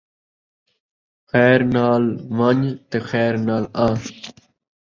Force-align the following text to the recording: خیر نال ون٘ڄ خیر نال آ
خیر 1.29 1.59
نال 1.73 2.03
ون٘ڄ 2.37 2.89
خیر 3.09 3.33
نال 3.47 3.65
آ 3.85 3.87